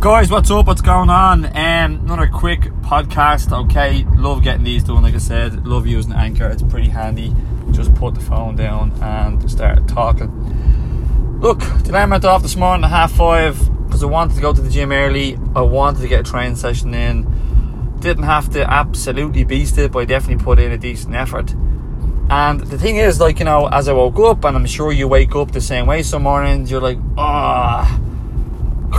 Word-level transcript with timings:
guys, 0.00 0.30
what's 0.30 0.50
up? 0.50 0.66
What's 0.66 0.80
going 0.80 1.10
on? 1.10 1.44
Um, 1.44 2.00
another 2.06 2.26
quick 2.26 2.62
podcast. 2.80 3.52
Okay, 3.66 4.02
love 4.16 4.42
getting 4.42 4.64
these 4.64 4.82
done. 4.82 5.02
Like 5.02 5.14
I 5.14 5.18
said, 5.18 5.66
love 5.66 5.86
using 5.86 6.14
Anchor. 6.14 6.48
It's 6.48 6.62
pretty 6.62 6.88
handy. 6.88 7.36
Just 7.70 7.94
put 7.96 8.14
the 8.14 8.20
phone 8.20 8.56
down 8.56 8.92
and 9.02 9.50
start 9.50 9.86
talking. 9.88 11.38
Look, 11.42 11.60
today 11.84 11.98
I 11.98 12.06
went 12.06 12.24
off 12.24 12.40
this 12.40 12.56
morning 12.56 12.84
at 12.84 12.90
half 12.90 13.12
five 13.12 13.58
because 13.84 14.02
I 14.02 14.06
wanted 14.06 14.36
to 14.36 14.40
go 14.40 14.54
to 14.54 14.60
the 14.62 14.70
gym 14.70 14.90
early. 14.90 15.36
I 15.54 15.60
wanted 15.60 16.00
to 16.00 16.08
get 16.08 16.20
a 16.20 16.30
training 16.30 16.56
session 16.56 16.94
in. 16.94 17.98
Didn't 18.00 18.24
have 18.24 18.48
to 18.52 18.64
absolutely 18.70 19.44
beast 19.44 19.76
it, 19.76 19.92
but 19.92 19.98
I 19.98 20.04
definitely 20.06 20.42
put 20.42 20.58
in 20.58 20.72
a 20.72 20.78
decent 20.78 21.14
effort. 21.14 21.52
And 22.30 22.60
the 22.60 22.78
thing 22.78 22.96
is, 22.96 23.20
like, 23.20 23.38
you 23.38 23.44
know, 23.44 23.66
as 23.66 23.86
I 23.86 23.92
woke 23.92 24.18
up, 24.20 24.46
and 24.46 24.56
I'm 24.56 24.64
sure 24.64 24.92
you 24.92 25.08
wake 25.08 25.36
up 25.36 25.52
the 25.52 25.60
same 25.60 25.84
way 25.84 26.02
some 26.02 26.22
mornings, 26.22 26.70
you're 26.70 26.80
like, 26.80 26.98
ah, 27.18 28.00
oh, 28.00 28.09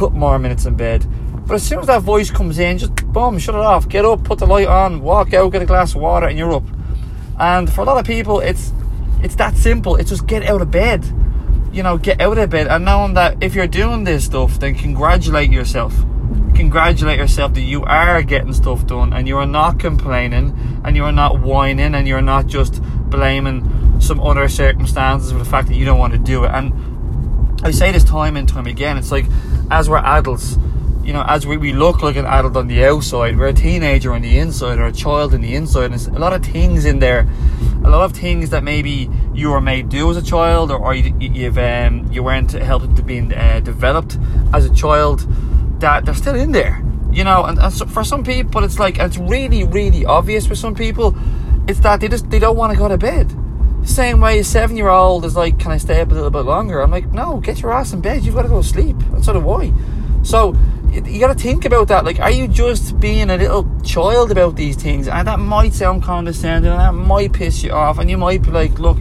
cut 0.01 0.13
more 0.13 0.39
minutes 0.39 0.65
in 0.65 0.73
bed. 0.73 1.05
But 1.45 1.55
as 1.55 1.63
soon 1.63 1.79
as 1.79 1.85
that 1.85 2.01
voice 2.01 2.31
comes 2.31 2.57
in, 2.57 2.79
just 2.79 2.95
boom, 3.13 3.37
shut 3.37 3.53
it 3.53 3.61
off. 3.61 3.87
Get 3.87 4.03
up, 4.03 4.23
put 4.23 4.39
the 4.39 4.47
light 4.47 4.67
on, 4.67 5.01
walk 5.03 5.35
out, 5.35 5.51
get 5.51 5.61
a 5.61 5.65
glass 5.67 5.93
of 5.93 6.01
water, 6.01 6.25
and 6.25 6.39
you're 6.39 6.53
up. 6.53 6.63
And 7.39 7.71
for 7.71 7.81
a 7.81 7.83
lot 7.83 7.99
of 7.99 8.05
people, 8.05 8.39
it's 8.39 8.73
it's 9.21 9.35
that 9.35 9.55
simple. 9.55 9.97
It's 9.97 10.09
just 10.09 10.25
get 10.25 10.43
out 10.43 10.59
of 10.59 10.71
bed. 10.71 11.05
You 11.71 11.83
know, 11.83 11.99
get 11.99 12.19
out 12.19 12.39
of 12.39 12.49
bed. 12.49 12.67
And 12.67 12.83
knowing 12.83 13.13
that 13.13 13.43
if 13.43 13.53
you're 13.53 13.67
doing 13.67 14.03
this 14.03 14.25
stuff, 14.25 14.59
then 14.59 14.73
congratulate 14.73 15.51
yourself. 15.51 15.93
Congratulate 16.55 17.19
yourself 17.19 17.53
that 17.53 17.61
you 17.61 17.83
are 17.83 18.23
getting 18.23 18.53
stuff 18.53 18.87
done 18.87 19.13
and 19.13 19.27
you 19.27 19.37
are 19.37 19.45
not 19.45 19.79
complaining 19.79 20.81
and 20.83 20.95
you 20.95 21.03
are 21.03 21.11
not 21.11 21.41
whining 21.41 21.93
and 21.93 22.07
you're 22.07 22.21
not 22.21 22.47
just 22.47 22.81
blaming 23.09 23.99
some 23.99 24.19
other 24.19 24.49
circumstances 24.49 25.31
for 25.31 25.37
the 25.37 25.45
fact 25.45 25.67
that 25.67 25.75
you 25.75 25.85
don't 25.85 25.99
want 25.99 26.13
to 26.13 26.19
do 26.19 26.43
it. 26.43 26.51
And 26.51 26.90
I 27.63 27.71
say 27.71 27.91
this 27.91 28.03
time 28.03 28.37
and 28.37 28.47
time 28.47 28.67
again, 28.67 28.97
it's 28.97 29.11
like 29.11 29.25
as 29.69 29.89
we're 29.89 29.97
adults, 29.97 30.57
you 31.03 31.13
know, 31.13 31.23
as 31.27 31.45
we, 31.45 31.57
we 31.57 31.73
look 31.73 32.01
like 32.01 32.15
an 32.15 32.25
adult 32.25 32.55
on 32.57 32.67
the 32.67 32.85
outside, 32.85 33.37
we're 33.37 33.47
a 33.47 33.53
teenager 33.53 34.13
on 34.13 34.21
the 34.21 34.37
inside 34.37 34.79
or 34.79 34.87
a 34.87 34.91
child 34.91 35.33
on 35.33 35.41
the 35.41 35.55
inside. 35.55 35.85
And 35.85 35.93
there's 35.93 36.07
a 36.07 36.19
lot 36.19 36.33
of 36.33 36.43
things 36.43 36.85
in 36.85 36.99
there, 36.99 37.27
a 37.83 37.89
lot 37.89 38.03
of 38.03 38.13
things 38.13 38.49
that 38.49 38.63
maybe 38.63 39.09
you 39.33 39.49
were 39.49 39.61
made 39.61 39.89
do 39.89 40.09
as 40.09 40.17
a 40.17 40.21
child 40.21 40.71
or, 40.71 40.79
or 40.79 40.93
you, 40.93 41.15
you've 41.19 41.57
um, 41.57 42.11
you 42.11 42.23
weren't 42.23 42.51
helped 42.51 42.95
to 42.95 43.03
be 43.03 43.19
uh, 43.19 43.59
developed 43.59 44.17
as 44.53 44.65
a 44.65 44.73
child 44.73 45.25
that 45.79 46.05
they're 46.05 46.15
still 46.15 46.35
in 46.35 46.51
there. 46.51 46.83
You 47.11 47.23
know, 47.25 47.43
and, 47.43 47.59
and 47.59 47.73
so 47.73 47.85
for 47.85 48.03
some 48.03 48.23
people, 48.23 48.63
it's 48.63 48.79
like 48.79 48.97
it's 48.97 49.17
really, 49.17 49.63
really 49.65 50.05
obvious 50.05 50.47
for 50.47 50.55
some 50.55 50.75
people 50.75 51.15
it's 51.67 51.79
that 51.81 51.99
they 51.99 52.07
just 52.07 52.29
they 52.29 52.39
don't 52.39 52.57
want 52.57 52.73
to 52.73 52.77
go 52.77 52.87
to 52.87 52.97
bed. 52.97 53.31
Same 53.83 54.21
way 54.21 54.39
a 54.39 54.43
seven 54.43 54.77
year 54.77 54.89
old 54.89 55.25
is 55.25 55.35
like, 55.35 55.59
Can 55.59 55.71
I 55.71 55.77
stay 55.77 56.01
up 56.01 56.11
a 56.11 56.13
little 56.13 56.29
bit 56.29 56.45
longer? 56.45 56.81
I'm 56.81 56.91
like, 56.91 57.11
No, 57.11 57.39
get 57.39 57.61
your 57.61 57.71
ass 57.71 57.93
in 57.93 58.01
bed, 58.01 58.23
you've 58.23 58.35
got 58.35 58.43
to 58.43 58.49
go 58.49 58.61
sleep. 58.61 58.95
That's 59.11 59.25
sort 59.25 59.37
of 59.37 59.43
why. 59.43 59.73
So 60.23 60.55
you 60.91 61.19
got 61.19 61.35
to 61.35 61.41
think 61.41 61.65
about 61.65 61.87
that. 61.87 62.03
Like, 62.03 62.19
are 62.19 62.31
you 62.31 62.47
just 62.47 62.99
being 62.99 63.29
a 63.29 63.37
little 63.37 63.67
child 63.81 64.29
about 64.31 64.55
these 64.55 64.75
things? 64.75 65.07
And 65.07 65.27
that 65.27 65.39
might 65.39 65.73
sound 65.73 66.03
condescending, 66.03 66.71
and 66.71 66.79
that 66.79 66.93
might 66.93 67.33
piss 67.33 67.63
you 67.63 67.71
off, 67.71 67.97
and 67.97 68.09
you 68.09 68.17
might 68.17 68.41
be 68.43 68.51
like, 68.51 68.77
"Look, 68.77 68.97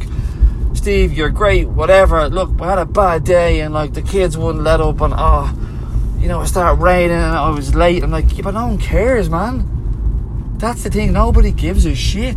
Steve, 0.72 1.12
you're 1.12 1.30
great. 1.30 1.68
Whatever. 1.68 2.28
Look, 2.28 2.58
we 2.58 2.66
had 2.66 2.78
a 2.78 2.86
bad 2.86 3.24
day, 3.24 3.60
and 3.60 3.74
like 3.74 3.94
the 3.94 4.02
kids 4.02 4.38
wouldn't 4.38 4.62
let 4.62 4.80
up, 4.80 5.00
and 5.00 5.12
oh, 5.16 5.52
you 6.20 6.28
know, 6.28 6.40
it 6.42 6.46
started 6.46 6.80
raining, 6.80 7.16
and 7.16 7.36
I 7.36 7.50
was 7.50 7.74
late. 7.74 8.02
I'm 8.02 8.10
like, 8.10 8.36
yeah, 8.36 8.42
but 8.42 8.54
no 8.54 8.68
one 8.68 8.78
cares, 8.78 9.28
man. 9.28 9.66
That's 10.58 10.84
the 10.84 10.90
thing. 10.90 11.12
Nobody 11.12 11.50
gives 11.50 11.86
a 11.86 11.94
shit 11.94 12.36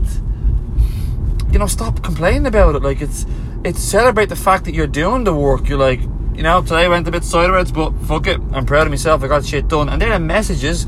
you 1.53 1.59
know, 1.59 1.67
stop 1.67 2.01
complaining 2.01 2.47
about 2.47 2.75
it. 2.75 2.81
Like 2.81 2.99
it's 2.99 3.27
it's 3.63 3.79
celebrate 3.79 4.27
the 4.27 4.35
fact 4.35 4.65
that 4.65 4.73
you're 4.73 4.87
doing 4.87 5.23
the 5.23 5.33
work. 5.33 5.69
You're 5.69 5.77
like, 5.77 6.01
you 6.01 6.41
know, 6.41 6.61
today 6.63 6.85
I 6.85 6.87
went 6.87 7.07
a 7.07 7.11
bit 7.11 7.23
sideways, 7.23 7.71
but 7.71 7.91
fuck 8.07 8.25
it, 8.25 8.41
I'm 8.51 8.65
proud 8.65 8.87
of 8.87 8.89
myself. 8.89 9.23
I 9.23 9.27
got 9.27 9.45
shit 9.45 9.67
done, 9.67 9.87
and 9.87 10.01
there 10.01 10.11
are 10.11 10.19
messages 10.19 10.87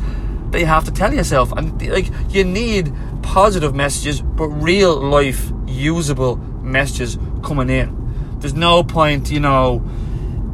that 0.50 0.60
you 0.60 0.66
have 0.66 0.84
to 0.86 0.92
tell 0.92 1.14
yourself. 1.14 1.52
And 1.52 1.80
like, 1.90 2.10
you 2.30 2.44
need 2.44 2.92
positive 3.22 3.76
messages, 3.76 4.22
but 4.22 4.48
real 4.48 4.96
life 4.96 5.52
usable 5.68 6.38
messages 6.38 7.20
coming 7.44 7.70
in. 7.70 8.40
There's 8.40 8.56
no 8.56 8.84
point, 8.84 9.30
you 9.30 9.40
know, 9.40 9.88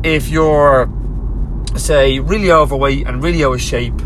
if 0.03 0.27
you're 0.29 0.91
say 1.77 2.19
really 2.19 2.51
overweight 2.51 3.07
and 3.07 3.23
really 3.23 3.45
out 3.45 3.53
of 3.53 3.61
shape, 3.61 3.99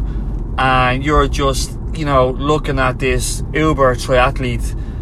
and 0.59 1.03
you're 1.03 1.28
just 1.28 1.80
you 1.96 2.06
know 2.06 2.30
looking 2.30 2.78
at 2.78 3.00
this 3.00 3.41
uber 3.53 3.96
triathlete 3.96 4.94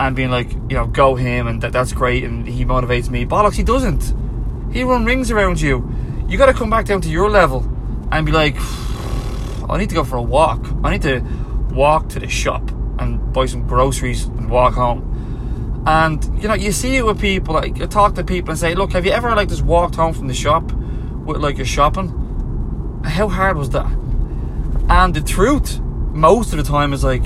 and 0.00 0.16
being 0.16 0.30
like, 0.30 0.52
you 0.52 0.76
know, 0.76 0.86
go 0.86 1.14
him 1.14 1.46
and 1.46 1.62
that, 1.62 1.72
that's 1.72 1.92
great 1.92 2.24
and 2.24 2.46
he 2.46 2.64
motivates 2.64 3.08
me. 3.10 3.24
Bollocks, 3.24 3.54
he 3.54 3.62
doesn't. 3.62 4.14
He 4.72 4.82
run 4.82 5.04
rings 5.04 5.30
around 5.30 5.60
you. 5.60 5.88
You 6.28 6.38
got 6.38 6.46
to 6.46 6.54
come 6.54 6.70
back 6.70 6.86
down 6.86 7.00
to 7.02 7.08
your 7.08 7.30
level 7.30 7.60
and 8.10 8.26
be 8.26 8.32
like, 8.32 8.56
I 9.68 9.78
need 9.78 9.88
to 9.90 9.94
go 9.94 10.04
for 10.04 10.16
a 10.16 10.22
walk. 10.22 10.66
I 10.82 10.90
need 10.90 11.02
to 11.02 11.20
walk 11.70 12.08
to 12.10 12.20
the 12.20 12.28
shop 12.28 12.70
and 12.98 13.32
buy 13.32 13.46
some 13.46 13.66
groceries 13.66 14.24
and 14.24 14.50
walk 14.50 14.74
home. 14.74 15.82
And 15.86 16.24
you 16.40 16.48
know, 16.48 16.54
you 16.54 16.72
see 16.72 16.96
it 16.96 17.04
with 17.04 17.20
people. 17.20 17.54
Like, 17.54 17.76
you 17.78 17.86
talk 17.86 18.14
to 18.14 18.24
people 18.24 18.50
and 18.50 18.58
say, 18.58 18.74
"Look, 18.74 18.92
have 18.92 19.04
you 19.04 19.12
ever 19.12 19.34
like 19.34 19.48
just 19.48 19.62
walked 19.62 19.96
home 19.96 20.14
from 20.14 20.28
the 20.28 20.34
shop 20.34 20.72
with 20.72 21.38
like 21.38 21.58
your 21.58 21.66
shopping? 21.66 23.02
How 23.04 23.28
hard 23.28 23.58
was 23.58 23.70
that?" 23.70 23.90
And 24.88 25.14
the 25.14 25.20
truth, 25.20 25.80
most 25.80 26.52
of 26.52 26.58
the 26.58 26.64
time, 26.64 26.92
is 26.92 27.04
like, 27.04 27.24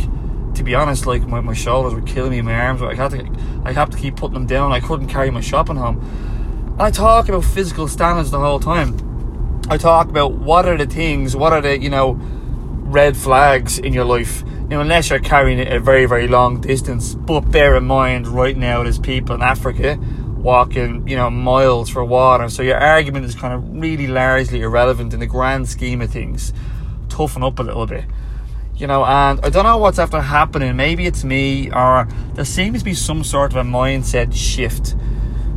to 0.58 0.64
be 0.64 0.74
honest, 0.74 1.06
like 1.06 1.26
my, 1.26 1.40
my 1.40 1.54
shoulders 1.54 1.94
were 1.94 2.02
killing 2.02 2.32
me, 2.32 2.42
my 2.42 2.52
arms. 2.52 2.82
I 2.82 2.94
had 2.94 3.12
to, 3.12 3.24
I 3.64 3.72
had 3.72 3.92
to 3.92 3.96
keep 3.96 4.16
putting 4.16 4.34
them 4.34 4.46
down. 4.46 4.72
I 4.72 4.80
couldn't 4.80 5.06
carry 5.06 5.30
my 5.30 5.40
shopping 5.40 5.76
home. 5.76 5.98
And 6.72 6.82
I 6.82 6.90
talk 6.90 7.28
about 7.28 7.44
physical 7.44 7.86
standards 7.86 8.32
the 8.32 8.40
whole 8.40 8.58
time. 8.58 9.62
I 9.70 9.78
talk 9.78 10.08
about 10.08 10.32
what 10.32 10.66
are 10.66 10.76
the 10.76 10.86
things, 10.86 11.36
what 11.36 11.52
are 11.52 11.60
the 11.60 11.78
you 11.78 11.90
know 11.90 12.18
red 12.18 13.16
flags 13.16 13.78
in 13.78 13.92
your 13.92 14.04
life. 14.04 14.42
You 14.62 14.76
know, 14.76 14.80
unless 14.80 15.10
you're 15.10 15.20
carrying 15.20 15.60
it 15.60 15.72
a 15.72 15.78
very 15.78 16.06
very 16.06 16.26
long 16.26 16.60
distance. 16.60 17.14
But 17.14 17.42
bear 17.52 17.76
in 17.76 17.86
mind, 17.86 18.26
right 18.26 18.56
now 18.56 18.82
there's 18.82 18.98
people 18.98 19.36
in 19.36 19.42
Africa 19.42 19.96
walking 20.38 21.06
you 21.06 21.14
know 21.14 21.30
miles 21.30 21.88
for 21.88 22.04
water. 22.04 22.48
So 22.48 22.64
your 22.64 22.78
argument 22.78 23.26
is 23.26 23.36
kind 23.36 23.54
of 23.54 23.80
really 23.80 24.08
largely 24.08 24.62
irrelevant 24.62 25.14
in 25.14 25.20
the 25.20 25.26
grand 25.26 25.68
scheme 25.68 26.02
of 26.02 26.10
things. 26.10 26.52
Toughen 27.08 27.44
up 27.44 27.60
a 27.60 27.62
little 27.62 27.86
bit 27.86 28.04
you 28.78 28.86
know, 28.86 29.04
and 29.04 29.40
I 29.44 29.50
don't 29.50 29.64
know 29.64 29.76
what's 29.76 29.98
after 29.98 30.20
happening. 30.20 30.76
Maybe 30.76 31.06
it's 31.06 31.24
me, 31.24 31.70
or 31.72 32.06
there 32.34 32.44
seems 32.44 32.78
to 32.78 32.84
be 32.84 32.94
some 32.94 33.24
sort 33.24 33.50
of 33.50 33.56
a 33.56 33.68
mindset 33.68 34.32
shift 34.32 34.94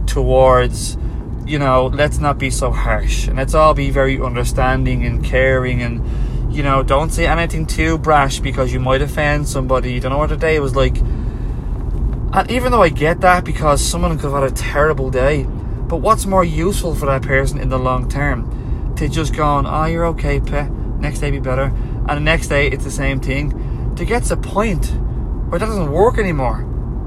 towards, 0.07 0.97
you 1.45 1.59
know, 1.59 1.85
let's 1.93 2.17
not 2.17 2.39
be 2.39 2.49
so 2.49 2.71
harsh 2.71 3.27
and 3.27 3.37
let's 3.37 3.53
all 3.53 3.75
be 3.75 3.91
very 3.91 4.19
understanding 4.19 5.05
and 5.05 5.23
caring 5.23 5.83
and, 5.83 6.53
you 6.53 6.63
know, 6.63 6.81
don't 6.81 7.11
say 7.11 7.27
anything 7.27 7.67
too 7.67 7.99
brash 7.99 8.39
because 8.39 8.73
you 8.73 8.79
might 8.79 9.03
offend 9.03 9.47
somebody. 9.47 9.93
You 9.93 9.99
don't 9.99 10.11
know 10.11 10.17
what 10.17 10.29
the 10.29 10.37
day 10.37 10.59
was 10.59 10.75
like. 10.75 10.97
And 10.97 12.49
even 12.49 12.71
though 12.71 12.81
I 12.81 12.89
get 12.89 13.21
that 13.21 13.45
because 13.45 13.85
someone 13.85 14.17
could 14.17 14.31
have 14.31 14.41
had 14.41 14.51
a 14.51 14.55
terrible 14.55 15.11
day, 15.11 15.43
but 15.43 15.97
what's 15.97 16.25
more 16.25 16.43
useful 16.43 16.95
for 16.95 17.05
that 17.05 17.21
person 17.21 17.59
in 17.59 17.69
the 17.69 17.77
long 17.77 18.09
term? 18.09 18.95
To 18.95 19.07
just 19.07 19.35
go 19.35 19.43
on, 19.43 19.67
oh, 19.67 19.85
you're 19.85 20.07
okay, 20.07 20.39
pet. 20.39 20.71
Next 20.71 21.19
day 21.19 21.29
be 21.29 21.39
better 21.39 21.71
and 22.11 22.17
the 22.17 22.29
next 22.29 22.49
day 22.49 22.67
it's 22.67 22.83
the 22.83 22.91
same 22.91 23.21
thing. 23.21 23.95
There 23.95 24.05
gets 24.05 24.31
a 24.31 24.37
point 24.37 24.87
where 25.47 25.59
that 25.59 25.65
doesn't 25.65 25.91
work 25.91 26.17
anymore. 26.17 26.57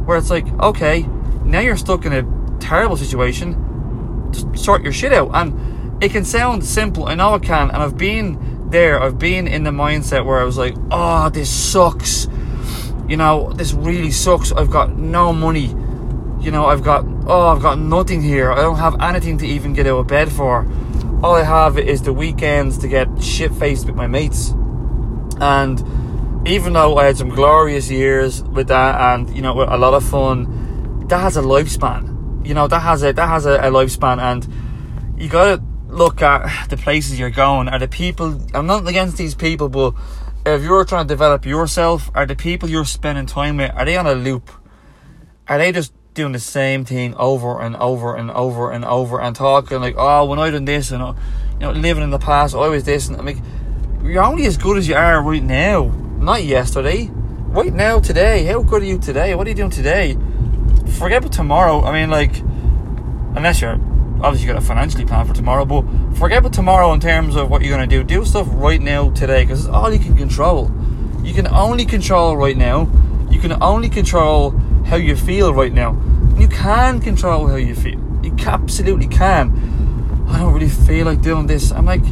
Where 0.06 0.16
it's 0.16 0.30
like, 0.30 0.46
okay, 0.60 1.02
now 1.44 1.60
you're 1.60 1.76
stuck 1.76 2.06
in 2.06 2.14
a 2.14 2.58
terrible 2.58 2.96
situation. 2.96 4.30
Just 4.32 4.56
sort 4.56 4.82
your 4.82 4.92
shit 4.92 5.12
out. 5.12 5.30
And 5.34 6.02
it 6.02 6.10
can 6.10 6.24
sound 6.24 6.64
simple, 6.64 7.06
I 7.06 7.14
know 7.16 7.34
it 7.34 7.42
can, 7.42 7.70
and 7.70 7.82
I've 7.82 7.98
been 7.98 8.70
there, 8.70 8.98
I've 9.00 9.18
been 9.18 9.46
in 9.46 9.62
the 9.62 9.70
mindset 9.70 10.24
where 10.24 10.40
I 10.40 10.44
was 10.44 10.56
like, 10.56 10.74
oh, 10.90 11.28
this 11.28 11.50
sucks. 11.50 12.26
You 13.06 13.18
know, 13.18 13.52
this 13.52 13.74
really 13.74 14.10
sucks. 14.10 14.52
I've 14.52 14.70
got 14.70 14.96
no 14.96 15.34
money. 15.34 15.66
You 16.42 16.50
know, 16.50 16.64
I've 16.64 16.82
got, 16.82 17.04
oh, 17.26 17.48
I've 17.48 17.60
got 17.60 17.78
nothing 17.78 18.22
here. 18.22 18.50
I 18.50 18.62
don't 18.62 18.78
have 18.78 18.98
anything 19.02 19.36
to 19.38 19.46
even 19.46 19.74
get 19.74 19.86
out 19.86 19.98
of 19.98 20.06
bed 20.06 20.32
for. 20.32 20.66
All 21.22 21.34
I 21.34 21.42
have 21.42 21.78
is 21.78 22.00
the 22.00 22.12
weekends 22.14 22.78
to 22.78 22.88
get 22.88 23.22
shit 23.22 23.52
faced 23.52 23.86
with 23.86 23.96
my 23.96 24.06
mates 24.06 24.54
and 25.44 26.48
even 26.48 26.72
though 26.72 26.96
I 26.96 27.04
had 27.04 27.18
some 27.18 27.28
glorious 27.28 27.90
years 27.90 28.42
with 28.42 28.68
that, 28.68 28.98
and 28.98 29.28
you 29.36 29.42
know, 29.42 29.52
a 29.62 29.76
lot 29.76 29.92
of 29.92 30.02
fun, 30.02 31.06
that 31.08 31.20
has 31.20 31.36
a 31.36 31.42
lifespan. 31.42 32.46
You 32.46 32.54
know, 32.54 32.66
that 32.66 32.80
has 32.80 33.02
a 33.02 33.12
that 33.12 33.28
has 33.28 33.44
a, 33.44 33.56
a 33.56 33.70
lifespan, 33.70 34.20
and 34.20 35.20
you 35.20 35.28
gotta 35.28 35.62
look 35.88 36.22
at 36.22 36.70
the 36.70 36.78
places 36.78 37.18
you're 37.18 37.28
going. 37.28 37.68
Are 37.68 37.78
the 37.78 37.88
people? 37.88 38.40
I'm 38.54 38.66
not 38.66 38.88
against 38.88 39.18
these 39.18 39.34
people, 39.34 39.68
but 39.68 39.94
if 40.46 40.62
you're 40.62 40.84
trying 40.86 41.06
to 41.06 41.12
develop 41.12 41.44
yourself, 41.44 42.10
are 42.14 42.24
the 42.24 42.36
people 42.36 42.70
you're 42.70 42.86
spending 42.86 43.26
time 43.26 43.58
with? 43.58 43.70
Are 43.74 43.84
they 43.84 43.98
on 43.98 44.06
a 44.06 44.14
loop? 44.14 44.50
Are 45.46 45.58
they 45.58 45.72
just 45.72 45.92
doing 46.14 46.32
the 46.32 46.40
same 46.40 46.86
thing 46.86 47.14
over 47.16 47.60
and 47.60 47.76
over 47.76 48.16
and 48.16 48.30
over 48.30 48.70
and 48.70 48.84
over 48.84 49.20
and 49.20 49.36
talking 49.36 49.80
like, 49.80 49.96
oh, 49.98 50.24
when 50.24 50.38
I 50.38 50.48
done 50.50 50.64
this 50.64 50.90
and 50.90 51.02
you 51.02 51.58
know, 51.60 51.72
living 51.72 52.02
in 52.02 52.10
the 52.10 52.18
past, 52.18 52.54
I 52.54 52.68
was 52.68 52.84
this, 52.84 53.08
and 53.08 53.18
I'm 53.18 53.26
like 53.26 53.42
you're 54.04 54.22
only 54.22 54.46
as 54.46 54.56
good 54.56 54.76
as 54.76 54.86
you 54.86 54.94
are 54.94 55.22
right 55.22 55.42
now, 55.42 55.86
not 56.18 56.44
yesterday. 56.44 57.10
Right 57.48 57.72
now, 57.72 58.00
today. 58.00 58.44
How 58.44 58.62
good 58.62 58.82
are 58.82 58.84
you 58.84 58.98
today? 58.98 59.34
What 59.34 59.46
are 59.46 59.50
you 59.50 59.56
doing 59.56 59.70
today? 59.70 60.18
Forget 60.98 61.18
about 61.18 61.32
tomorrow. 61.32 61.82
I 61.82 61.92
mean, 61.92 62.10
like, 62.10 62.38
unless 63.36 63.60
you're 63.60 63.78
obviously 64.20 64.46
you 64.46 64.52
got 64.52 64.62
a 64.62 64.66
financially 64.66 65.04
plan 65.04 65.26
for 65.26 65.34
tomorrow, 65.34 65.64
but 65.64 65.84
forget 66.16 66.38
about 66.38 66.52
tomorrow 66.52 66.92
in 66.92 67.00
terms 67.00 67.36
of 67.36 67.50
what 67.50 67.62
you're 67.62 67.76
going 67.76 67.88
to 67.88 67.96
do. 67.96 68.02
Do 68.02 68.24
stuff 68.24 68.46
right 68.50 68.80
now 68.80 69.10
today 69.10 69.44
because 69.44 69.66
it's 69.66 69.68
all 69.68 69.92
you 69.92 69.98
can 69.98 70.16
control. 70.16 70.70
You 71.22 71.32
can 71.32 71.46
only 71.46 71.84
control 71.84 72.36
right 72.36 72.56
now. 72.56 72.90
You 73.30 73.38
can 73.38 73.60
only 73.62 73.88
control 73.88 74.50
how 74.86 74.96
you 74.96 75.16
feel 75.16 75.54
right 75.54 75.72
now. 75.72 76.00
You 76.36 76.48
can 76.48 77.00
control 77.00 77.46
how 77.46 77.56
you 77.56 77.74
feel. 77.74 78.00
You 78.22 78.34
absolutely 78.46 79.08
can. 79.08 80.26
I 80.28 80.38
don't 80.38 80.52
really 80.52 80.68
feel 80.68 81.06
like 81.06 81.22
doing 81.22 81.46
this. 81.46 81.70
I'm 81.70 81.86
like, 81.86 82.02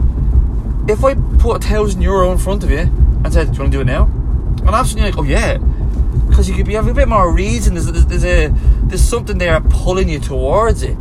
if 0.88 1.04
I 1.04 1.14
put 1.38 1.64
a 1.64 1.68
thousand 1.68 2.02
euro 2.02 2.32
in 2.32 2.38
front 2.38 2.64
of 2.64 2.70
you 2.70 2.78
and 2.78 3.32
said, 3.32 3.48
"Do 3.48 3.54
you 3.54 3.60
want 3.60 3.72
to 3.72 3.78
do 3.78 3.80
it 3.80 3.86
now?" 3.86 4.04
I'm 4.66 4.74
absolutely 4.74 5.10
like, 5.10 5.18
"Oh 5.18 5.22
yeah," 5.22 5.58
because 6.28 6.48
you 6.48 6.54
could 6.54 6.66
be 6.66 6.74
having 6.74 6.90
a 6.90 6.94
bit 6.94 7.08
more 7.08 7.32
reason. 7.32 7.74
There's, 7.74 7.90
there's 8.06 8.24
a 8.24 8.48
there's 8.84 9.02
something 9.02 9.38
there 9.38 9.60
pulling 9.60 10.08
you 10.08 10.18
towards 10.18 10.82
it. 10.82 10.96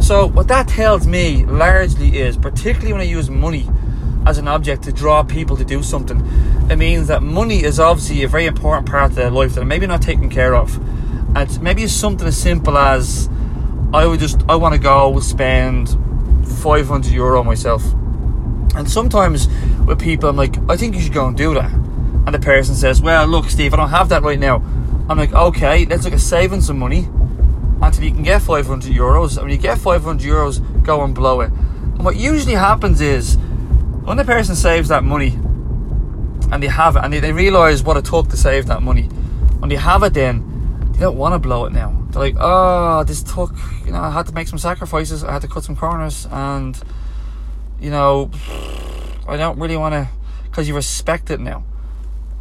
So 0.00 0.26
what 0.26 0.48
that 0.48 0.68
tells 0.68 1.06
me 1.06 1.44
largely 1.46 2.18
is, 2.18 2.36
particularly 2.36 2.92
when 2.92 3.00
I 3.00 3.04
use 3.04 3.30
money 3.30 3.68
as 4.26 4.38
an 4.38 4.48
object 4.48 4.82
to 4.84 4.92
draw 4.92 5.22
people 5.22 5.56
to 5.56 5.64
do 5.64 5.82
something, 5.82 6.20
it 6.70 6.76
means 6.76 7.08
that 7.08 7.22
money 7.22 7.62
is 7.62 7.78
obviously 7.78 8.22
a 8.22 8.28
very 8.28 8.46
important 8.46 8.88
part 8.88 9.10
of 9.10 9.14
their 9.16 9.30
life 9.30 9.54
that 9.54 9.62
I'm 9.62 9.68
maybe 9.68 9.86
not 9.86 10.02
taken 10.02 10.28
care 10.28 10.54
of. 10.54 10.78
And 11.36 11.60
maybe 11.62 11.82
it's 11.84 11.92
something 11.92 12.26
as 12.26 12.36
simple 12.36 12.76
as 12.76 13.28
I 13.92 14.06
would 14.06 14.20
just 14.20 14.42
I 14.48 14.56
want 14.56 14.74
to 14.74 14.80
go 14.80 15.18
spend 15.20 15.96
500 16.46 17.12
euro 17.12 17.44
myself. 17.44 17.82
And 18.76 18.90
sometimes 18.90 19.48
with 19.86 20.00
people, 20.00 20.28
I'm 20.28 20.36
like, 20.36 20.56
I 20.68 20.76
think 20.76 20.94
you 20.94 21.00
should 21.00 21.12
go 21.12 21.26
and 21.26 21.36
do 21.36 21.54
that. 21.54 21.72
And 21.72 22.34
the 22.34 22.38
person 22.38 22.74
says, 22.74 23.00
Well, 23.00 23.26
look, 23.26 23.50
Steve, 23.50 23.74
I 23.74 23.76
don't 23.76 23.90
have 23.90 24.08
that 24.08 24.22
right 24.22 24.38
now. 24.38 24.56
I'm 25.08 25.18
like, 25.18 25.32
Okay, 25.32 25.84
let's 25.84 26.04
look 26.04 26.14
at 26.14 26.20
saving 26.20 26.60
some 26.60 26.78
money 26.78 27.08
until 27.82 28.04
you 28.04 28.10
can 28.10 28.22
get 28.22 28.42
500 28.42 28.92
euros. 28.92 29.36
And 29.36 29.42
when 29.42 29.50
you 29.50 29.58
get 29.58 29.78
500 29.78 30.26
euros, 30.26 30.82
go 30.82 31.04
and 31.04 31.14
blow 31.14 31.40
it. 31.40 31.50
And 31.50 32.04
what 32.04 32.16
usually 32.16 32.54
happens 32.54 33.00
is 33.00 33.36
when 34.04 34.16
the 34.16 34.24
person 34.24 34.54
saves 34.56 34.88
that 34.88 35.04
money 35.04 35.38
and 36.50 36.62
they 36.62 36.66
have 36.66 36.96
it 36.96 37.04
and 37.04 37.12
they, 37.12 37.20
they 37.20 37.32
realize 37.32 37.82
what 37.82 37.96
it 37.96 38.04
took 38.04 38.28
to 38.30 38.36
save 38.36 38.66
that 38.66 38.82
money, 38.82 39.04
when 39.58 39.68
they 39.68 39.76
have 39.76 40.02
it, 40.02 40.14
then 40.14 40.90
they 40.92 41.00
don't 41.00 41.16
want 41.16 41.34
to 41.34 41.38
blow 41.38 41.66
it 41.66 41.72
now. 41.72 41.90
They're 42.10 42.22
like, 42.22 42.36
oh, 42.38 43.04
this 43.04 43.22
took, 43.22 43.52
you 43.84 43.92
know, 43.92 44.00
I 44.00 44.10
had 44.10 44.26
to 44.26 44.34
make 44.34 44.48
some 44.48 44.58
sacrifices, 44.58 45.24
I 45.24 45.32
had 45.32 45.42
to 45.42 45.48
cut 45.48 45.64
some 45.64 45.76
corners, 45.76 46.26
and, 46.30 46.80
you 47.80 47.90
know, 47.90 48.30
I 49.26 49.36
don't 49.36 49.58
really 49.58 49.76
want 49.76 49.94
to, 49.94 50.08
because 50.44 50.68
you 50.68 50.74
respect 50.74 51.30
it 51.30 51.40
now. 51.40 51.64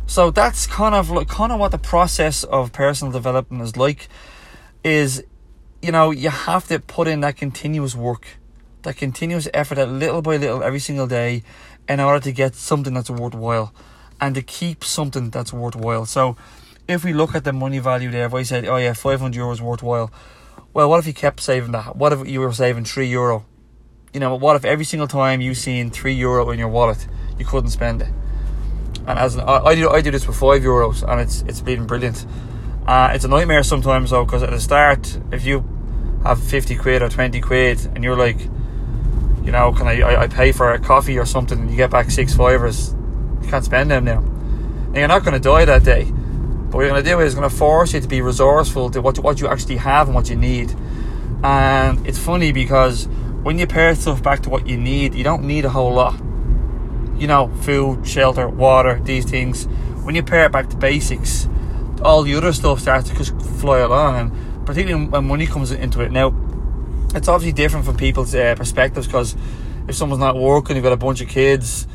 So 0.06 0.32
that's 0.32 0.68
kind 0.68 0.94
of 0.94 1.10
like 1.10 1.28
kind 1.28 1.52
of 1.52 1.60
what 1.60 1.72
the 1.72 1.78
process 1.78 2.44
of 2.44 2.72
personal 2.74 3.12
development 3.12 3.64
is 3.64 3.78
like 3.78 4.10
is 4.84 5.24
you 5.84 5.92
know, 5.92 6.12
you 6.12 6.30
have 6.30 6.66
to 6.70 6.80
put 6.80 7.10
in 7.10 7.20
that 7.20 7.36
continuous 7.36 7.94
work, 7.94 8.26
that 8.84 8.96
continuous 8.96 9.50
effort, 9.54 9.76
that 9.76 9.90
little 9.90 10.22
by 10.22 10.38
little 10.38 10.64
every 10.64 10.80
single 10.80 11.08
day, 11.08 11.44
in 11.90 12.00
order 12.00 12.22
to 12.22 12.32
get 12.32 12.56
something 12.56 12.94
that's 12.94 13.10
worthwhile 13.10 13.74
and 14.22 14.34
to 14.36 14.42
keep 14.42 14.86
something 14.86 15.30
that's 15.30 15.52
worthwhile. 15.52 16.06
So, 16.06 16.38
if 16.88 17.04
we 17.04 17.12
look 17.12 17.36
at 17.36 17.44
the 17.44 17.52
money 17.52 17.80
value 17.80 18.10
there, 18.12 18.26
if 18.26 18.34
I 18.34 18.44
said, 18.44 18.66
oh 18.66 18.78
yeah, 18.78 18.94
500 18.94 19.38
euros 19.38 19.60
worthwhile, 19.60 20.10
well, 20.74 20.90
what 20.90 21.00
if 21.00 21.08
you 21.08 21.14
kept 21.14 21.42
saving 21.42 21.74
that? 21.74 21.98
What 21.98 22.14
if 22.14 22.28
you 22.28 22.40
were 22.40 22.54
saving 22.54 22.86
3 22.86 23.06
euro? 23.08 23.46
You 24.14 24.20
know, 24.20 24.36
what 24.36 24.56
if 24.56 24.64
every 24.64 24.86
single 24.86 25.08
time 25.08 25.42
you 25.42 25.56
seen 25.56 25.90
3 25.90 26.14
euro 26.14 26.52
in 26.52 26.60
your 26.60 26.68
wallet, 26.68 27.08
you 27.40 27.46
couldn't 27.46 27.72
spend 27.72 28.04
it? 28.04 28.10
And 29.08 29.18
as 29.18 29.34
an, 29.34 29.42
I, 29.42 29.74
do, 29.74 29.90
I 29.90 30.02
do 30.02 30.12
this 30.12 30.28
with 30.28 30.38
5 30.38 30.62
euros 30.62 31.02
and 31.02 31.20
it's, 31.20 31.42
it's 31.48 31.62
been 31.62 31.88
brilliant. 31.88 32.24
Uh, 32.86 33.10
it's 33.16 33.26
a 33.26 33.28
nightmare 33.28 33.64
sometimes 33.64 34.12
though, 34.12 34.24
because 34.24 34.44
at 34.44 34.52
the 34.52 34.60
start, 34.60 35.18
if 35.32 35.44
you 35.46 35.68
have 36.24 36.42
50 36.42 36.76
quid 36.76 37.02
or 37.02 37.10
20 37.10 37.42
quid 37.42 37.84
and 37.96 38.04
you're 38.04 38.16
like, 38.16 38.40
you 38.40 39.52
know, 39.52 39.74
can 39.74 39.88
I, 39.88 40.02
I, 40.02 40.22
I 40.22 40.28
pay 40.28 40.52
for 40.52 40.72
a 40.72 40.80
coffee 40.80 41.18
or 41.18 41.26
something 41.26 41.60
and 41.60 41.72
you 41.72 41.76
get 41.76 41.90
back 41.90 42.12
six 42.12 42.36
fivers, 42.36 42.94
you 43.42 43.50
can't 43.50 43.66
spend 43.66 43.90
them 43.90 44.06
now. 44.06 44.22
You're 44.94 45.08
not 45.08 45.24
going 45.24 45.34
to 45.34 45.40
die 45.40 45.66
that 45.66 45.84
day. 45.84 46.04
But 46.04 46.76
what 46.76 46.82
you're 46.82 46.92
going 46.92 47.04
to 47.04 47.10
do 47.10 47.20
is 47.20 47.34
going 47.34 47.50
to 47.50 47.56
force 47.56 47.94
you 47.94 48.00
to 48.00 48.08
be 48.08 48.22
resourceful 48.22 48.92
to 48.92 49.02
what, 49.02 49.18
what 49.18 49.42
you 49.42 49.48
actually 49.48 49.78
have 49.78 50.08
and 50.08 50.14
what 50.14 50.30
you 50.30 50.36
need. 50.36 50.72
And 51.44 52.06
it's 52.06 52.20
funny 52.20 52.52
because 52.52 53.08
when 53.44 53.60
you 53.60 53.68
pare 53.68 53.94
stuff 53.94 54.24
back 54.24 54.40
to 54.42 54.50
what 54.50 54.68
you 54.68 54.78
need, 54.78 55.14
you 55.14 55.24
don't 55.24 55.44
need 55.44 55.66
a 55.66 55.70
whole 55.70 55.94
lot. 55.94 56.16
You 57.18 57.28
know, 57.28 57.52
food, 57.62 58.08
shelter, 58.08 58.48
water, 58.48 59.00
these 59.04 59.26
things. 59.26 59.66
When 60.04 60.16
you 60.16 60.24
pare 60.24 60.46
it 60.46 60.52
back 60.52 60.70
to 60.70 60.78
basics, 60.78 61.48
all 62.02 62.24
the 62.24 62.36
other 62.36 62.54
stuff 62.54 62.80
starts 62.80 63.10
to 63.10 63.16
just 63.16 63.40
fly 63.60 63.80
along, 63.80 64.16
and 64.16 64.66
particularly 64.66 65.08
when 65.08 65.28
money 65.28 65.46
comes 65.46 65.72
into 65.72 66.02
it. 66.02 66.12
Now, 66.12 66.34
it's 67.14 67.28
obviously 67.28 67.52
different 67.52 67.86
from 67.86 67.98
people's 67.98 68.34
uh, 68.34 68.56
perspectives 68.56 69.08
because 69.08 69.36
if 69.90 69.96
someone's 69.96 70.22
not 70.22 70.38
working, 70.38 70.78
you've 70.78 70.84
got 70.84 70.94
a 70.94 70.98
bunch 70.98 71.22
of 71.22 71.28
kids, 71.28 71.86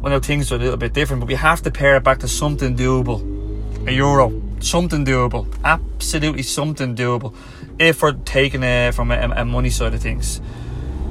well, 0.00 0.12
now 0.12 0.20
things 0.20 0.52
are 0.52 0.56
a 0.56 0.58
little 0.58 0.76
bit 0.76 0.92
different. 0.92 1.20
But 1.20 1.26
we 1.26 1.34
have 1.34 1.60
to 1.62 1.70
pare 1.72 1.96
it 1.96 2.04
back 2.04 2.20
to 2.20 2.28
something 2.28 2.76
doable, 2.76 3.20
a 3.88 3.92
euro, 3.92 4.40
something 4.60 5.04
doable, 5.04 5.52
absolutely 5.64 6.44
something 6.44 6.94
doable, 6.94 7.34
if 7.80 8.00
we're 8.02 8.12
taking 8.12 8.62
it 8.62 8.92
from 8.92 9.10
a, 9.10 9.32
a 9.36 9.44
money 9.44 9.70
side 9.70 9.92
of 9.92 10.00
things. 10.00 10.40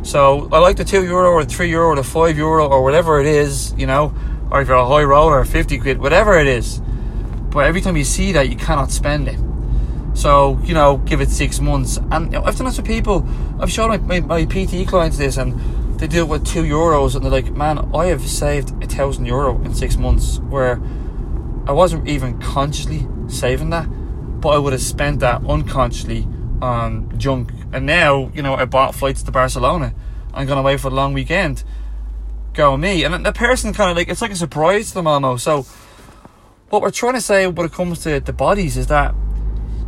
So 0.03 0.50
I 0.51 0.59
like 0.59 0.77
the 0.77 0.85
two 0.85 1.03
euro 1.03 1.31
or 1.31 1.44
the 1.44 1.50
three 1.50 1.69
euro 1.69 1.88
or 1.88 1.95
the 1.95 2.03
five 2.03 2.38
euro 2.38 2.67
or 2.67 2.83
whatever 2.83 3.19
it 3.19 3.25
is, 3.25 3.73
you 3.77 3.88
know, 3.88 4.13
or 4.51 4.61
if 4.61 4.67
you're 4.67 4.77
a 4.77 4.85
high 4.85 5.03
roller, 5.03 5.44
fifty 5.45 5.79
quid, 5.79 6.00
whatever 6.00 6.38
it 6.38 6.47
is 6.47 6.81
but 7.53 7.67
every 7.67 7.81
time 7.81 7.95
you 7.95 8.03
see 8.03 8.31
that, 8.31 8.50
you 8.50 8.55
cannot 8.55 8.89
spend 8.89 9.27
it. 9.27 9.38
So, 10.15 10.59
you 10.63 10.73
know, 10.73 10.97
give 10.97 11.21
it 11.21 11.29
six 11.29 11.59
months. 11.59 12.00
And 12.11 12.25
you 12.25 12.39
know, 12.39 12.44
I've 12.44 12.57
done 12.57 12.65
this 12.65 12.77
with 12.77 12.88
people. 12.88 13.27
I've 13.59 13.71
shown 13.71 13.89
my, 13.89 13.97
my, 13.97 14.19
my 14.21 14.45
PT 14.45 14.88
clients 14.88 15.19
this, 15.19 15.38
and 15.38 16.00
they 16.00 16.07
do 16.07 16.21
it 16.21 16.27
with 16.27 16.47
two 16.47 16.63
euros, 16.63 17.15
and 17.15 17.23
they're 17.23 17.31
like, 17.31 17.51
man, 17.51 17.91
I 17.94 18.07
have 18.07 18.21
saved 18.27 18.83
a 18.83 18.88
thousand 18.88 19.27
euro 19.27 19.61
in 19.61 19.75
six 19.75 19.97
months, 19.97 20.39
where 20.39 20.81
I 21.67 21.73
wasn't 21.73 22.07
even 22.09 22.39
consciously 22.39 23.07
saving 23.27 23.69
that, 23.69 23.85
but 24.41 24.50
I 24.50 24.57
would 24.57 24.73
have 24.73 24.81
spent 24.81 25.19
that 25.19 25.45
unconsciously 25.45 26.27
on 26.59 27.19
junk. 27.19 27.51
And 27.73 27.85
now, 27.87 28.31
you 28.33 28.43
know, 28.43 28.53
I 28.53 28.65
bought 28.65 28.93
flights 28.93 29.23
to 29.23 29.31
Barcelona. 29.31 29.93
I'm 30.33 30.45
going 30.45 30.59
away 30.59 30.77
for 30.77 30.89
a 30.89 30.91
long 30.91 31.13
weekend. 31.13 31.63
Go 32.53 32.77
me. 32.77 33.03
And 33.03 33.25
the 33.25 33.33
person 33.33 33.73
kind 33.73 33.89
of 33.89 33.97
like, 33.97 34.09
it's 34.09 34.21
like 34.21 34.31
a 34.31 34.35
surprise 34.35 34.89
to 34.89 34.95
them 34.95 35.07
almost. 35.07 35.43
So, 35.43 35.65
what 36.69 36.81
we're 36.81 36.91
trying 36.91 37.13
to 37.13 37.21
say 37.21 37.47
when 37.47 37.65
it 37.65 37.71
comes 37.71 38.03
to 38.03 38.19
the 38.19 38.33
bodies 38.33 38.77
is 38.77 38.87
that, 38.87 39.15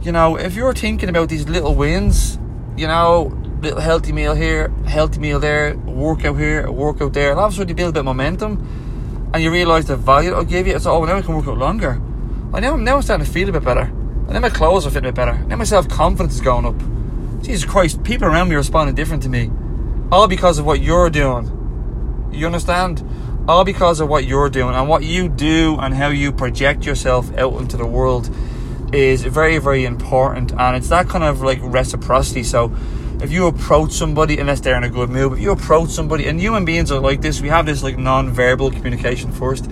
you 0.02 0.12
know, 0.12 0.36
if 0.36 0.56
you're 0.56 0.74
thinking 0.74 1.10
about 1.10 1.30
these 1.30 1.48
little 1.48 1.76
wins, 1.76 2.40
you 2.76 2.88
know, 2.88 3.38
little 3.62 3.80
healthy 3.80 4.12
meal 4.12 4.34
here, 4.34 4.70
healthy 4.88 5.20
meal 5.20 5.40
there, 5.40 5.78
workout 5.78 6.38
here, 6.38 6.70
workout 6.72 7.14
there, 7.14 7.32
and 7.32 7.40
obviously 7.40 7.68
you 7.68 7.76
build 7.76 7.90
a 7.90 7.94
bit 7.94 8.00
of 8.00 8.06
momentum, 8.06 9.30
and 9.34 9.44
you 9.44 9.52
realise 9.52 9.86
the 9.86 9.96
value 9.96 10.32
it'll 10.32 10.44
give 10.44 10.68
you. 10.68 10.76
It's 10.76 10.86
oh, 10.86 11.04
now 11.06 11.18
I 11.18 11.22
can 11.22 11.36
work 11.36 11.48
out 11.48 11.58
longer. 11.58 12.02
I 12.54 12.60
now, 12.60 12.76
now 12.76 12.98
I'm 12.98 13.02
starting 13.02 13.26
to 13.26 13.32
feel 13.32 13.50
a 13.50 13.52
bit 13.52 13.64
better. 13.64 13.82
And 13.82 14.30
then 14.30 14.42
my 14.42 14.50
clothes 14.50 14.88
are 14.88 14.90
fitting 14.90 15.10
a 15.10 15.12
bit 15.12 15.16
better. 15.16 15.38
Now 15.46 15.56
my 15.56 15.64
self 15.66 15.88
confidence 15.88 16.36
is 16.36 16.42
going 16.42 16.66
up. 16.66 16.95
Jesus 17.46 17.64
Christ, 17.64 18.04
people 18.04 18.28
around 18.28 18.50
me 18.50 18.56
are 18.56 18.60
responding 18.60 18.96
different 18.96 19.24
to 19.24 19.30
me, 19.30 19.52
all 20.12 20.28
because 20.28 20.60
of 20.60 20.66
what 20.66 20.82
you're 20.82 21.10
doing. 21.10 21.52
You 22.32 22.46
understand? 22.48 23.04
all 23.48 23.64
because 23.64 24.00
of 24.00 24.10
what 24.10 24.26
you're 24.26 24.50
doing. 24.50 24.76
And 24.76 24.90
what 24.90 25.04
you 25.04 25.30
do 25.30 25.78
and 25.80 25.94
how 25.94 26.08
you 26.10 26.32
project 26.32 26.86
yourself 26.86 27.36
out 27.38 27.60
into 27.60 27.78
the 27.78 27.86
world 27.86 28.30
is 28.94 29.24
very 29.24 29.58
very 29.58 29.86
important. 29.86 30.52
And 30.54 30.76
it's 30.76 30.90
that 30.90 31.08
kind 31.08 31.24
of 31.24 31.42
like 31.42 31.60
reciprocity. 31.62 32.44
So 32.44 32.76
if 33.22 33.32
you 33.32 33.48
approach 33.48 33.92
somebody 33.92 34.38
unless 34.40 34.60
they're 34.60 34.78
in 34.78 34.84
a 34.84 34.90
good 34.90 35.10
mood 35.10 35.32
but 35.32 35.40
you 35.40 35.52
approach 35.52 35.90
somebody 35.90 36.28
and 36.28 36.40
human 36.40 36.66
beings 36.66 36.92
are 36.92 37.00
like 37.00 37.22
this 37.22 37.40
we 37.40 37.48
have 37.48 37.66
this 37.66 37.82
like 37.82 37.98
non-verbal 37.98 38.70
communication 38.72 39.32
first 39.32 39.72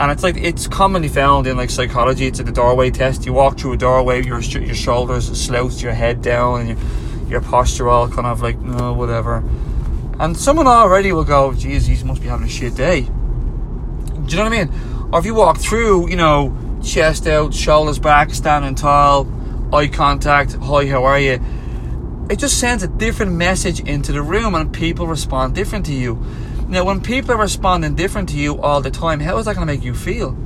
and 0.00 0.10
it's 0.10 0.22
like 0.22 0.36
it's 0.36 0.66
commonly 0.66 1.08
found 1.08 1.46
in 1.46 1.56
like 1.56 1.70
psychology 1.70 2.26
it's 2.26 2.38
like 2.38 2.46
the 2.46 2.52
doorway 2.52 2.90
test 2.90 3.24
you 3.26 3.32
walk 3.32 3.58
through 3.58 3.74
a 3.74 3.76
doorway 3.76 4.24
your 4.24 4.40
your 4.40 4.74
shoulders 4.74 5.26
slouch 5.40 5.80
your 5.82 5.92
head 5.92 6.20
down 6.22 6.60
and 6.60 6.68
your, 6.70 7.28
your 7.28 7.40
posture 7.40 7.88
all 7.88 8.08
kind 8.08 8.26
of 8.26 8.40
like 8.40 8.58
no 8.58 8.92
whatever 8.92 9.44
and 10.20 10.36
someone 10.36 10.66
already 10.66 11.12
will 11.12 11.24
go, 11.24 11.54
geez, 11.54 11.86
he 11.86 12.04
must 12.04 12.20
be 12.20 12.28
having 12.28 12.46
a 12.46 12.50
shit 12.50 12.74
day. 12.74 13.00
Do 13.00 13.08
you 13.08 14.36
know 14.36 14.44
what 14.44 14.52
I 14.52 14.64
mean? 14.64 15.08
Or 15.14 15.18
if 15.18 15.24
you 15.24 15.34
walk 15.34 15.56
through, 15.56 16.10
you 16.10 16.16
know, 16.16 16.54
chest 16.84 17.26
out, 17.26 17.54
shoulders 17.54 17.98
back, 17.98 18.34
standing 18.34 18.74
tall, 18.74 19.26
eye 19.74 19.88
contact, 19.88 20.52
hi, 20.56 20.86
how 20.88 21.04
are 21.04 21.18
you? 21.18 21.40
It 22.28 22.38
just 22.38 22.60
sends 22.60 22.82
a 22.82 22.88
different 22.88 23.32
message 23.32 23.80
into 23.80 24.12
the 24.12 24.20
room 24.20 24.54
and 24.54 24.70
people 24.70 25.06
respond 25.06 25.54
different 25.54 25.86
to 25.86 25.94
you. 25.94 26.22
Now, 26.70 26.84
when 26.84 27.00
people 27.00 27.32
are 27.32 27.36
responding 27.36 27.96
different 27.96 28.28
to 28.28 28.36
you 28.36 28.62
all 28.62 28.80
the 28.80 28.92
time, 28.92 29.18
how 29.18 29.38
is 29.38 29.46
that 29.46 29.56
going 29.56 29.66
to 29.66 29.72
make 29.74 29.82
you 29.82 29.92
feel? 29.92 30.38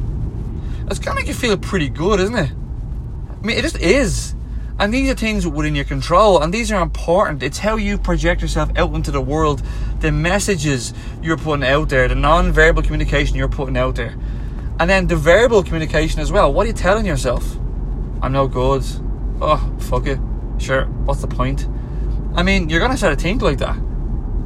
It's 0.88 0.98
going 0.98 1.14
to 1.14 1.20
make 1.20 1.28
you 1.28 1.34
feel 1.34 1.58
pretty 1.58 1.90
good, 1.90 2.18
isn't 2.18 2.34
it? 2.34 2.50
I 2.50 3.46
mean, 3.46 3.58
it 3.58 3.60
just 3.60 3.78
is. 3.78 4.34
And 4.78 4.92
these 4.92 5.10
are 5.10 5.14
things 5.14 5.46
within 5.46 5.74
your 5.74 5.84
control, 5.84 6.42
and 6.42 6.52
these 6.52 6.72
are 6.72 6.80
important. 6.80 7.42
It's 7.42 7.58
how 7.58 7.76
you 7.76 7.98
project 7.98 8.40
yourself 8.40 8.70
out 8.74 8.94
into 8.94 9.10
the 9.10 9.20
world, 9.20 9.62
the 10.00 10.10
messages 10.10 10.94
you're 11.20 11.36
putting 11.36 11.66
out 11.66 11.90
there, 11.90 12.08
the 12.08 12.14
non 12.14 12.52
verbal 12.52 12.82
communication 12.82 13.36
you're 13.36 13.46
putting 13.46 13.76
out 13.76 13.96
there. 13.96 14.16
And 14.80 14.88
then 14.88 15.08
the 15.08 15.16
verbal 15.16 15.62
communication 15.62 16.20
as 16.20 16.32
well. 16.32 16.50
What 16.50 16.64
are 16.64 16.68
you 16.68 16.72
telling 16.72 17.04
yourself? 17.04 17.54
I'm 18.22 18.32
no 18.32 18.48
good. 18.48 18.82
Oh, 19.42 19.76
fuck 19.78 20.06
it. 20.06 20.18
Sure, 20.56 20.86
what's 20.86 21.20
the 21.20 21.28
point? 21.28 21.68
I 22.34 22.42
mean, 22.42 22.70
you're 22.70 22.80
gonna 22.80 22.96
start 22.96 23.18
to 23.18 23.22
think 23.22 23.42
like 23.42 23.58
that. 23.58 23.76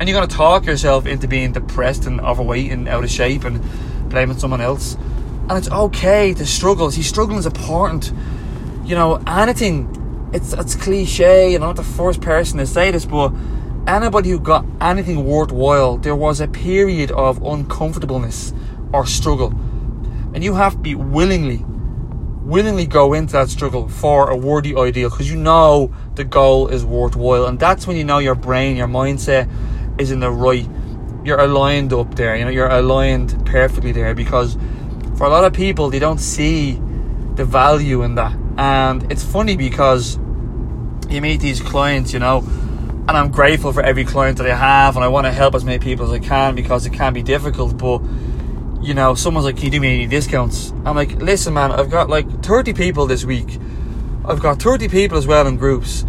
And 0.00 0.08
you're 0.08 0.16
going 0.16 0.28
to 0.28 0.36
talk 0.36 0.64
yourself 0.64 1.06
into 1.06 1.26
being 1.26 1.52
depressed 1.52 2.06
and 2.06 2.20
overweight 2.20 2.70
and 2.70 2.86
out 2.86 3.02
of 3.02 3.10
shape 3.10 3.42
and 3.42 3.60
blaming 4.08 4.38
someone 4.38 4.60
else. 4.60 4.94
And 5.48 5.52
it's 5.52 5.70
okay 5.70 6.34
to 6.34 6.46
struggle. 6.46 6.90
See, 6.92 7.02
struggling 7.02 7.38
is 7.38 7.46
important. 7.46 8.12
You 8.84 8.94
know, 8.94 9.16
anything, 9.26 10.30
it's, 10.32 10.52
it's 10.52 10.76
cliche, 10.76 11.54
and 11.56 11.64
I'm 11.64 11.70
not 11.70 11.76
the 11.76 11.82
first 11.82 12.20
person 12.20 12.58
to 12.58 12.66
say 12.66 12.92
this, 12.92 13.06
but 13.06 13.32
anybody 13.88 14.30
who 14.30 14.38
got 14.38 14.64
anything 14.80 15.24
worthwhile, 15.24 15.96
there 15.96 16.14
was 16.14 16.40
a 16.40 16.46
period 16.46 17.10
of 17.10 17.42
uncomfortableness 17.42 18.52
or 18.92 19.04
struggle. 19.04 19.48
And 20.32 20.44
you 20.44 20.54
have 20.54 20.74
to 20.74 20.78
be 20.78 20.94
willingly, 20.94 21.64
willingly 22.44 22.86
go 22.86 23.14
into 23.14 23.32
that 23.32 23.48
struggle 23.48 23.88
for 23.88 24.30
a 24.30 24.36
worthy 24.36 24.76
ideal 24.76 25.10
because 25.10 25.28
you 25.28 25.36
know 25.36 25.92
the 26.14 26.22
goal 26.22 26.68
is 26.68 26.84
worthwhile. 26.84 27.46
And 27.46 27.58
that's 27.58 27.84
when 27.84 27.96
you 27.96 28.04
know 28.04 28.18
your 28.18 28.36
brain, 28.36 28.76
your 28.76 28.86
mindset 28.86 29.50
is 29.98 30.10
in 30.10 30.20
the 30.20 30.30
right, 30.30 30.68
you're 31.24 31.40
aligned 31.40 31.92
up 31.92 32.14
there, 32.14 32.36
you 32.36 32.44
know, 32.44 32.50
you're 32.50 32.68
aligned 32.68 33.44
perfectly 33.46 33.92
there 33.92 34.14
because 34.14 34.56
for 35.16 35.26
a 35.26 35.30
lot 35.30 35.44
of 35.44 35.52
people, 35.52 35.90
they 35.90 35.98
don't 35.98 36.18
see 36.18 36.80
the 37.34 37.44
value 37.44 38.02
in 38.02 38.14
that. 38.14 38.36
And 38.56 39.10
it's 39.10 39.24
funny 39.24 39.56
because 39.56 40.16
you 41.08 41.20
meet 41.20 41.40
these 41.40 41.60
clients, 41.60 42.12
you 42.12 42.18
know, 42.18 42.38
and 43.08 43.16
I'm 43.16 43.30
grateful 43.30 43.72
for 43.72 43.82
every 43.82 44.04
client 44.04 44.36
that 44.38 44.46
I 44.48 44.54
have, 44.54 44.96
and 44.96 45.04
I 45.04 45.08
want 45.08 45.24
to 45.26 45.32
help 45.32 45.54
as 45.54 45.64
many 45.64 45.78
people 45.78 46.04
as 46.04 46.12
I 46.12 46.18
can 46.18 46.54
because 46.54 46.84
it 46.84 46.92
can 46.92 47.14
be 47.14 47.22
difficult. 47.22 47.78
But 47.78 48.02
you 48.82 48.94
know, 48.94 49.14
someone's 49.14 49.46
like, 49.46 49.56
"Can 49.56 49.66
you 49.66 49.70
do 49.70 49.80
me 49.80 49.94
any 49.94 50.06
discounts?" 50.06 50.72
I'm 50.84 50.94
like, 50.94 51.12
"Listen, 51.20 51.54
man, 51.54 51.72
I've 51.72 51.90
got 51.90 52.10
like 52.10 52.42
30 52.42 52.74
people 52.74 53.06
this 53.06 53.24
week. 53.24 53.58
I've 54.26 54.40
got 54.40 54.60
30 54.60 54.88
people 54.88 55.16
as 55.16 55.26
well 55.26 55.46
in 55.46 55.56
groups. 55.56 56.04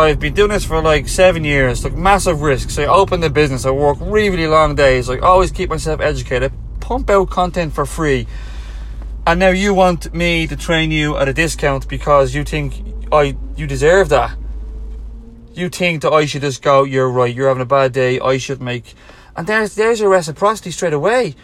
I've 0.00 0.18
been 0.18 0.34
doing 0.34 0.50
this 0.50 0.64
for 0.64 0.82
like 0.82 1.08
seven 1.08 1.44
years, 1.44 1.84
like 1.84 1.94
massive 1.94 2.40
risks. 2.42 2.78
I 2.78 2.86
open 2.86 3.20
the 3.20 3.30
business, 3.30 3.64
I 3.64 3.70
work 3.70 3.98
really, 4.00 4.30
really 4.30 4.46
long 4.46 4.74
days, 4.74 5.08
like 5.08 5.22
always 5.22 5.50
keep 5.50 5.70
myself 5.70 6.00
educated, 6.00 6.52
pump 6.80 7.10
out 7.10 7.30
content 7.30 7.74
for 7.74 7.86
free." 7.86 8.26
And 9.26 9.38
now 9.38 9.50
you 9.50 9.74
want 9.74 10.12
me 10.14 10.46
to 10.46 10.56
train 10.56 10.90
you 10.90 11.16
at 11.16 11.28
a 11.28 11.32
discount 11.32 11.86
because 11.88 12.34
you 12.34 12.42
think 12.42 12.82
I 13.12 13.36
you 13.56 13.66
deserve 13.66 14.08
that 14.08 14.36
you 15.60 15.68
think 15.68 16.02
that 16.02 16.12
I 16.12 16.26
should 16.26 16.42
just 16.42 16.62
go, 16.62 16.84
you're 16.84 17.10
right, 17.10 17.34
you're 17.34 17.48
having 17.48 17.62
a 17.62 17.66
bad 17.66 17.92
day, 17.92 18.20
I 18.20 18.38
should 18.38 18.60
make. 18.60 18.94
And 19.36 19.46
there's, 19.46 19.74
there's 19.74 20.00
a 20.00 20.08
reciprocity 20.08 20.70
straight 20.70 20.92
away. 20.92 21.34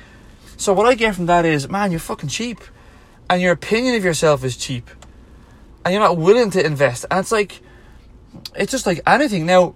So 0.57 0.73
what 0.73 0.87
I 0.87 0.95
get 0.95 1.15
from 1.15 1.27
that 1.27 1.45
is, 1.45 1.69
man, 1.69 1.91
you're 1.91 2.01
fucking 2.01 2.29
cheap. 2.29 2.61
And 3.29 3.43
your 3.43 3.53
opinion 3.53 3.95
of 3.97 4.05
yourself 4.05 4.45
is 4.45 4.57
cheap. 4.57 4.89
And 5.85 5.93
you're 5.93 6.03
not 6.03 6.17
willing 6.17 6.51
to 6.53 6.65
invest. 6.65 7.05
And 7.11 7.21
it's 7.21 7.33
like, 7.33 7.61
it's 8.59 8.73
just 8.73 8.87
like 8.87 9.01
anything. 9.07 9.47
Now, 9.47 9.75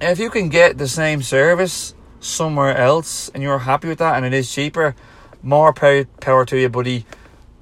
if 0.00 0.18
you 0.18 0.30
can 0.30 0.48
get 0.48 0.78
the 0.78 0.88
same 0.88 1.22
service 1.22 1.94
somewhere 2.20 2.76
else 2.76 3.28
and 3.30 3.42
you're 3.42 3.58
happy 3.58 3.88
with 3.88 3.98
that 3.98 4.16
and 4.16 4.26
it 4.26 4.34
is 4.34 4.52
cheaper, 4.52 4.94
more 5.42 5.72
power, 5.72 6.04
power 6.20 6.44
to 6.46 6.58
you, 6.58 6.68
buddy. 6.68 7.06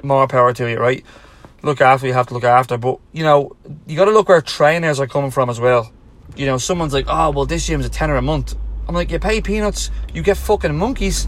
More 0.02 0.28
power 0.28 0.52
to 0.52 0.70
you, 0.70 0.78
right? 0.78 1.04
look 1.64 1.80
after 1.80 2.06
you 2.06 2.12
have 2.12 2.26
to 2.28 2.34
look 2.34 2.44
after. 2.44 2.76
But 2.76 3.00
you 3.12 3.24
know, 3.24 3.56
you 3.86 3.96
got 3.96 4.04
to 4.04 4.12
look 4.12 4.28
where 4.28 4.40
trainers 4.40 5.00
are 5.00 5.06
coming 5.06 5.30
from 5.30 5.50
as 5.50 5.58
well. 5.58 5.90
You 6.36 6.46
know, 6.46 6.58
someone's 6.58 6.92
like, 6.92 7.06
oh 7.08 7.30
well, 7.30 7.46
this 7.46 7.66
gym's 7.66 7.86
a 7.86 7.88
tenner 7.88 8.16
a 8.16 8.22
month. 8.22 8.54
I'm 8.86 8.94
like, 8.94 9.10
you 9.10 9.18
pay 9.18 9.40
peanuts, 9.40 9.90
you 10.12 10.22
get 10.22 10.36
fucking 10.36 10.76
monkeys, 10.76 11.26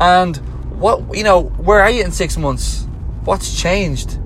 and 0.00 0.36
what 0.78 1.16
you 1.16 1.24
know, 1.24 1.44
where 1.44 1.80
are 1.80 1.90
you 1.90 2.04
in 2.04 2.12
six 2.12 2.36
months? 2.36 2.86
What's 3.24 3.60
changed? 3.60 4.18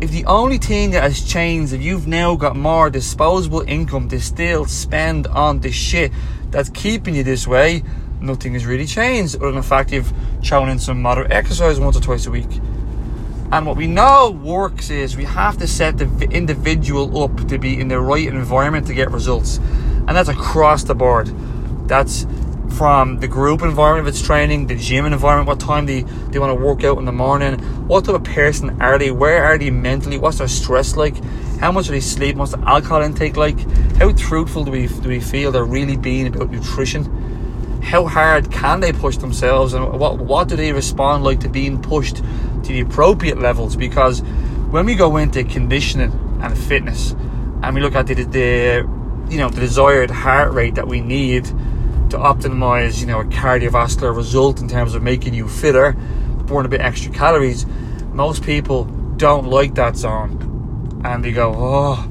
If 0.00 0.12
the 0.12 0.24
only 0.24 0.56
thing 0.56 0.92
that 0.92 1.02
has 1.02 1.22
changed 1.22 1.74
is 1.74 1.84
you've 1.84 2.06
now 2.06 2.34
got 2.34 2.56
more 2.56 2.88
disposable 2.88 3.60
income 3.60 4.08
to 4.08 4.18
still 4.18 4.64
spend 4.64 5.26
on 5.26 5.60
the 5.60 5.70
shit 5.70 6.10
that's 6.50 6.70
keeping 6.70 7.14
you 7.14 7.22
this 7.22 7.46
way, 7.46 7.82
nothing 8.18 8.54
has 8.54 8.64
really 8.64 8.86
changed 8.86 9.36
other 9.36 9.46
than 9.46 9.56
the 9.56 9.62
fact 9.62 9.92
you've 9.92 10.10
chosen 10.40 10.70
in 10.70 10.78
some 10.78 11.02
moderate 11.02 11.30
exercise 11.30 11.78
once 11.78 11.98
or 11.98 12.00
twice 12.00 12.24
a 12.24 12.30
week. 12.30 12.48
And 13.52 13.66
what 13.66 13.76
we 13.76 13.86
know 13.86 14.30
works 14.30 14.88
is 14.88 15.18
we 15.18 15.24
have 15.24 15.58
to 15.58 15.66
set 15.66 15.98
the 15.98 16.06
individual 16.30 17.22
up 17.22 17.48
to 17.48 17.58
be 17.58 17.78
in 17.78 17.88
the 17.88 18.00
right 18.00 18.26
environment 18.26 18.86
to 18.86 18.94
get 18.94 19.10
results. 19.10 19.58
And 19.58 20.10
that's 20.16 20.30
across 20.30 20.82
the 20.84 20.94
board. 20.94 21.26
That's 21.88 22.24
from 22.72 23.18
the 23.20 23.28
group 23.28 23.62
environment 23.62 24.08
if 24.08 24.14
it's 24.14 24.24
training, 24.24 24.66
the 24.66 24.74
gym 24.74 25.04
environment, 25.04 25.48
what 25.48 25.60
time 25.60 25.86
they, 25.86 26.02
they 26.02 26.38
want 26.38 26.56
to 26.56 26.64
work 26.64 26.84
out 26.84 26.98
in 26.98 27.04
the 27.04 27.12
morning, 27.12 27.58
what 27.86 28.04
type 28.04 28.14
of 28.14 28.24
person 28.24 28.80
are 28.80 28.98
they, 28.98 29.10
where 29.10 29.44
are 29.44 29.58
they 29.58 29.70
mentally, 29.70 30.18
what's 30.18 30.38
their 30.38 30.48
stress 30.48 30.96
like, 30.96 31.22
how 31.58 31.70
much 31.70 31.88
are 31.88 31.92
they 31.92 32.00
sleep, 32.00 32.36
what's 32.36 32.52
the 32.52 32.60
alcohol 32.68 33.02
intake 33.02 33.36
like, 33.36 33.58
how 33.96 34.12
truthful 34.12 34.64
do 34.64 34.70
we 34.70 34.86
do 34.86 35.08
we 35.08 35.20
feel 35.20 35.52
they're 35.52 35.64
really 35.64 35.96
being 35.96 36.26
about 36.26 36.50
nutrition, 36.50 37.04
how 37.82 38.06
hard 38.06 38.50
can 38.50 38.80
they 38.80 38.92
push 38.92 39.16
themselves, 39.18 39.74
and 39.74 39.98
what 39.98 40.18
what 40.18 40.48
do 40.48 40.56
they 40.56 40.72
respond 40.72 41.24
like 41.24 41.40
to 41.40 41.48
being 41.48 41.80
pushed 41.82 42.16
to 42.16 42.72
the 42.72 42.80
appropriate 42.80 43.38
levels 43.38 43.76
because 43.76 44.20
when 44.70 44.86
we 44.86 44.94
go 44.94 45.16
into 45.16 45.42
conditioning 45.44 46.12
and 46.40 46.56
fitness 46.56 47.12
and 47.62 47.74
we 47.74 47.80
look 47.80 47.94
at 47.94 48.06
the, 48.06 48.14
the 48.14 48.88
you 49.28 49.38
know 49.38 49.48
the 49.48 49.60
desired 49.60 50.10
heart 50.10 50.52
rate 50.52 50.74
that 50.76 50.86
we 50.86 51.00
need 51.00 51.46
to 52.10 52.18
optimize 52.18 53.00
you 53.00 53.06
know 53.06 53.20
a 53.20 53.24
cardiovascular 53.24 54.14
result 54.14 54.60
in 54.60 54.68
terms 54.68 54.94
of 54.94 55.02
making 55.02 55.34
you 55.34 55.48
fitter 55.48 55.92
burn 56.44 56.66
a 56.66 56.68
bit 56.68 56.80
extra 56.80 57.12
calories 57.12 57.66
most 58.12 58.42
people 58.42 58.84
don't 59.16 59.46
like 59.46 59.74
that 59.74 59.96
zone 59.96 61.02
and 61.04 61.24
they 61.24 61.32
go 61.32 61.54
oh 61.56 62.10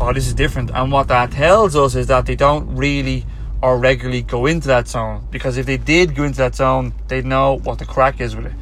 oh 0.00 0.12
this 0.12 0.26
is 0.26 0.34
different. 0.34 0.70
And 0.72 0.92
what 0.92 1.08
that 1.08 1.32
tells 1.32 1.76
us 1.76 1.94
is 1.94 2.06
that 2.08 2.26
they 2.26 2.36
don't 2.36 2.76
really 2.76 3.24
or 3.60 3.78
regularly 3.78 4.22
go 4.22 4.46
into 4.46 4.68
that 4.68 4.86
zone 4.86 5.26
because 5.30 5.56
if 5.56 5.66
they 5.66 5.76
did 5.76 6.14
go 6.14 6.24
into 6.24 6.38
that 6.38 6.54
zone 6.54 6.92
they'd 7.08 7.26
know 7.26 7.58
what 7.58 7.78
the 7.78 7.84
crack 7.84 8.20
is 8.20 8.36
with 8.36 8.46
it. 8.46 8.52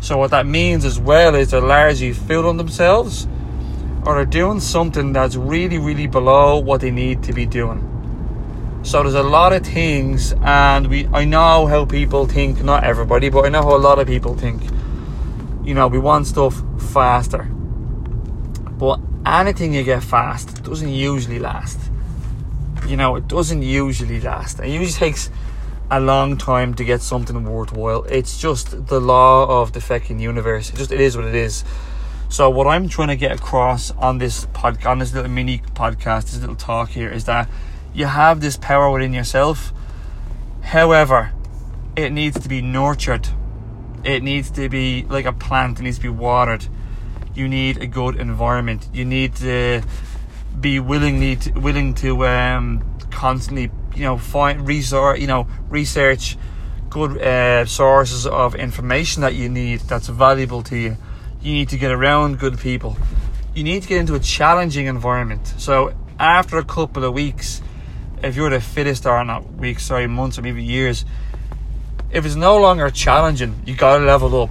So 0.00 0.18
what 0.18 0.30
that 0.30 0.46
means 0.46 0.84
as 0.84 0.98
well 0.98 1.34
is 1.34 1.50
they're 1.50 1.60
largely 1.60 2.12
fooling 2.12 2.56
themselves 2.56 3.26
or 4.04 4.16
they're 4.16 4.24
doing 4.24 4.58
something 4.58 5.12
that's 5.12 5.36
really, 5.36 5.78
really 5.78 6.08
below 6.08 6.58
what 6.58 6.80
they 6.80 6.90
need 6.90 7.22
to 7.22 7.32
be 7.32 7.46
doing. 7.46 7.88
So 8.84 9.02
there's 9.02 9.14
a 9.14 9.22
lot 9.22 9.52
of 9.52 9.64
things 9.64 10.34
and 10.42 10.88
we 10.88 11.06
I 11.12 11.24
know 11.24 11.66
how 11.66 11.84
people 11.84 12.26
think, 12.26 12.64
not 12.64 12.82
everybody, 12.82 13.28
but 13.28 13.44
I 13.44 13.48
know 13.48 13.62
how 13.62 13.76
a 13.76 13.78
lot 13.78 14.00
of 14.00 14.08
people 14.08 14.36
think. 14.36 14.60
You 15.62 15.74
know, 15.74 15.86
we 15.86 16.00
want 16.00 16.26
stuff 16.26 16.60
faster. 16.92 17.44
But 17.44 18.98
anything 19.24 19.72
you 19.72 19.84
get 19.84 20.02
fast 20.02 20.64
doesn't 20.64 20.88
usually 20.88 21.38
last. 21.38 21.78
You 22.88 22.96
know, 22.96 23.14
it 23.14 23.28
doesn't 23.28 23.62
usually 23.62 24.20
last. 24.20 24.58
It 24.58 24.68
usually 24.68 24.90
takes 24.90 25.30
a 25.88 26.00
long 26.00 26.36
time 26.36 26.74
to 26.74 26.84
get 26.84 27.02
something 27.02 27.44
worthwhile. 27.44 28.02
It's 28.04 28.36
just 28.36 28.88
the 28.88 29.00
law 29.00 29.62
of 29.62 29.72
the 29.74 29.80
fucking 29.80 30.18
universe. 30.18 30.70
It 30.70 30.76
just 30.76 30.90
it 30.90 31.00
is 31.00 31.16
what 31.16 31.26
it 31.26 31.36
is. 31.36 31.64
So 32.28 32.50
what 32.50 32.66
I'm 32.66 32.88
trying 32.88 33.08
to 33.08 33.16
get 33.16 33.30
across 33.30 33.92
on 33.92 34.18
this 34.18 34.46
pod, 34.52 34.84
on 34.84 34.98
this 34.98 35.14
little 35.14 35.30
mini 35.30 35.58
podcast, 35.58 36.24
this 36.24 36.40
little 36.40 36.56
talk 36.56 36.88
here, 36.88 37.10
is 37.10 37.26
that 37.26 37.48
you 37.94 38.06
have 38.06 38.40
this 38.40 38.56
power 38.56 38.90
within 38.90 39.12
yourself. 39.12 39.72
However, 40.62 41.32
it 41.96 42.10
needs 42.10 42.40
to 42.40 42.48
be 42.48 42.62
nurtured. 42.62 43.28
It 44.04 44.22
needs 44.22 44.50
to 44.52 44.68
be 44.68 45.04
like 45.08 45.26
a 45.26 45.32
plant. 45.32 45.78
It 45.80 45.82
needs 45.82 45.98
to 45.98 46.02
be 46.02 46.08
watered. 46.08 46.66
You 47.34 47.48
need 47.48 47.78
a 47.78 47.86
good 47.86 48.16
environment. 48.16 48.88
You 48.92 49.04
need 49.04 49.36
to 49.36 49.82
be 50.60 50.80
willingly 50.80 51.36
to, 51.36 51.50
willing 51.52 51.94
to 51.94 52.26
um, 52.26 52.84
constantly 53.10 53.70
you 53.94 54.04
know 54.04 54.16
find 54.16 54.66
research 54.66 55.20
you 55.20 55.26
know 55.26 55.46
research 55.68 56.36
good 56.90 57.20
uh, 57.22 57.64
sources 57.64 58.26
of 58.26 58.54
information 58.54 59.22
that 59.22 59.34
you 59.34 59.48
need 59.48 59.80
that's 59.80 60.08
valuable 60.08 60.62
to 60.62 60.76
you 60.76 60.96
you 61.40 61.52
need 61.52 61.68
to 61.68 61.78
get 61.78 61.90
around 61.90 62.38
good 62.38 62.58
people 62.58 62.96
you 63.54 63.64
need 63.64 63.82
to 63.82 63.88
get 63.88 63.98
into 63.98 64.14
a 64.14 64.20
challenging 64.20 64.86
environment 64.86 65.54
so 65.56 65.94
after 66.18 66.58
a 66.58 66.64
couple 66.64 67.04
of 67.04 67.12
weeks 67.12 67.62
if 68.22 68.36
you're 68.36 68.50
the 68.50 68.60
fittest 68.60 69.06
or 69.06 69.24
not 69.24 69.44
weeks 69.54 69.84
sorry 69.84 70.06
months 70.06 70.38
or 70.38 70.42
maybe 70.42 70.62
years 70.62 71.04
if 72.10 72.24
it's 72.24 72.34
no 72.34 72.58
longer 72.58 72.90
challenging 72.90 73.60
you 73.66 73.74
gotta 73.74 74.04
level 74.04 74.42
up 74.42 74.50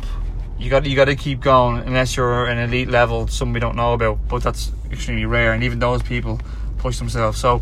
you 0.57 0.69
got 0.69 0.85
you 0.85 0.95
got 0.95 1.05
to 1.05 1.15
keep 1.15 1.39
going 1.39 1.77
unless 1.79 2.15
you're 2.15 2.45
an 2.45 2.57
elite 2.57 2.89
level 2.89 3.27
something 3.27 3.53
we 3.53 3.59
don't 3.59 3.75
know 3.75 3.93
about 3.93 4.19
but 4.27 4.43
that's 4.43 4.71
extremely 4.91 5.25
rare 5.25 5.53
and 5.53 5.63
even 5.63 5.79
those 5.79 6.03
people 6.03 6.39
push 6.77 6.99
themselves 6.99 7.39
so 7.39 7.61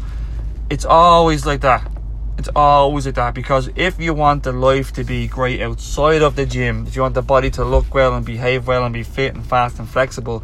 it's 0.70 0.86
always 0.86 1.46
like 1.46 1.62
that. 1.62 1.92
It's 2.38 2.50
always 2.56 3.06
like 3.06 3.16
that 3.16 3.34
because 3.34 3.70
if 3.76 4.00
you 4.00 4.14
want 4.14 4.44
the 4.44 4.54
life 4.54 4.94
to 4.94 5.04
be 5.04 5.28
great 5.28 5.62
outside 5.62 6.22
of 6.22 6.36
the 6.36 6.46
gym, 6.46 6.86
if 6.88 6.96
you 6.96 7.02
want 7.02 7.16
the 7.16 7.22
body 7.22 7.50
to 7.52 7.66
look 7.66 7.94
well 7.94 8.14
and 8.14 8.26
behave 8.26 8.68
well 8.68 8.86
and 8.86 8.94
be 8.94 9.04
fit 9.04 9.34
and 9.34 9.44
fast 9.46 9.80
and 9.80 9.90
flexible, 9.90 10.44